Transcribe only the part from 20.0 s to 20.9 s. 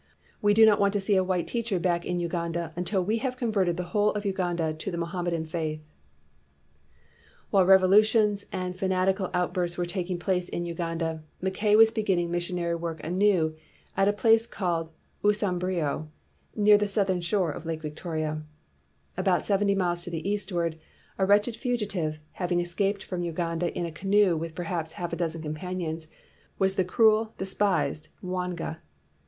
to the eastward,